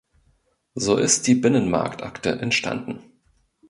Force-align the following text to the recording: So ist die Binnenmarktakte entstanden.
So 0.73 0.97
ist 0.97 1.27
die 1.27 1.35
Binnenmarktakte 1.35 2.31
entstanden. 2.31 3.03